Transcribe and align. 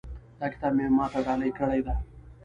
دا 0.39 0.45
کتاب 0.53 0.73
یې 0.81 0.87
ما 0.97 1.05
ته 1.11 1.19
ډالۍ 1.25 1.51
کړی 1.59 1.81
ده 1.85 1.95